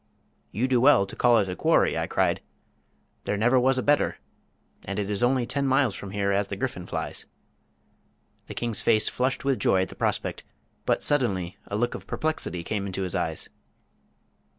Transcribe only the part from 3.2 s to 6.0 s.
"There never was a better and it is only ten miles